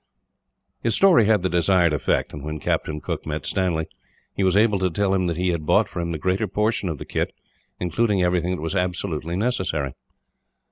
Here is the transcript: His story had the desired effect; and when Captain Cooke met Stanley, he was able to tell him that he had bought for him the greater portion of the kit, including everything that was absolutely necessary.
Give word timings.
His 0.81 0.95
story 0.95 1.27
had 1.27 1.43
the 1.43 1.47
desired 1.47 1.93
effect; 1.93 2.33
and 2.33 2.43
when 2.43 2.59
Captain 2.59 3.01
Cooke 3.01 3.23
met 3.27 3.45
Stanley, 3.45 3.87
he 4.35 4.43
was 4.43 4.57
able 4.57 4.79
to 4.79 4.89
tell 4.89 5.13
him 5.13 5.27
that 5.27 5.37
he 5.37 5.49
had 5.49 5.63
bought 5.67 5.87
for 5.87 5.99
him 6.01 6.11
the 6.11 6.17
greater 6.17 6.47
portion 6.47 6.89
of 6.89 6.97
the 6.97 7.05
kit, 7.05 7.31
including 7.79 8.23
everything 8.23 8.55
that 8.55 8.63
was 8.63 8.73
absolutely 8.75 9.35
necessary. 9.35 9.93